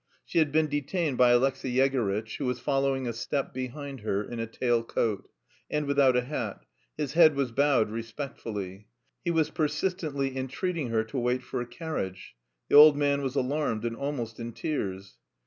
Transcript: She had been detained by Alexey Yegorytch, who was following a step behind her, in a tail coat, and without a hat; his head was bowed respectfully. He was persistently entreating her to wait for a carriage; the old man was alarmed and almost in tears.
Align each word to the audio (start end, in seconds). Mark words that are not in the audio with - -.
She 0.25 0.39
had 0.39 0.51
been 0.51 0.65
detained 0.67 1.19
by 1.19 1.29
Alexey 1.29 1.71
Yegorytch, 1.75 2.37
who 2.37 2.45
was 2.47 2.59
following 2.59 3.07
a 3.07 3.13
step 3.13 3.53
behind 3.53 3.99
her, 3.99 4.23
in 4.23 4.39
a 4.39 4.47
tail 4.47 4.83
coat, 4.83 5.29
and 5.69 5.85
without 5.85 6.17
a 6.17 6.21
hat; 6.23 6.65
his 6.97 7.13
head 7.13 7.35
was 7.35 7.51
bowed 7.51 7.91
respectfully. 7.91 8.87
He 9.23 9.29
was 9.29 9.51
persistently 9.51 10.35
entreating 10.35 10.89
her 10.89 11.03
to 11.03 11.19
wait 11.19 11.43
for 11.43 11.61
a 11.61 11.67
carriage; 11.67 12.33
the 12.67 12.75
old 12.75 12.97
man 12.97 13.21
was 13.21 13.35
alarmed 13.35 13.85
and 13.85 13.95
almost 13.95 14.39
in 14.39 14.53
tears. 14.53 15.19